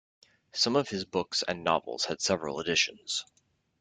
Some 0.53 0.75
of 0.75 0.89
his 0.89 1.05
books 1.05 1.43
and 1.47 1.63
novels 1.63 2.05
had 2.05 2.21
several 2.21 2.59
editions. 2.59 3.23